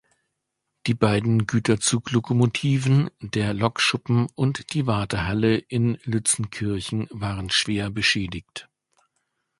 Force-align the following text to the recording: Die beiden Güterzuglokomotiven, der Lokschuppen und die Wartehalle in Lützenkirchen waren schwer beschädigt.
Die 0.87 0.95
beiden 0.95 1.45
Güterzuglokomotiven, 1.45 3.11
der 3.21 3.53
Lokschuppen 3.53 4.25
und 4.33 4.73
die 4.73 4.87
Wartehalle 4.87 5.57
in 5.57 5.99
Lützenkirchen 6.05 7.05
waren 7.11 7.51
schwer 7.51 7.91
beschädigt. 7.91 8.67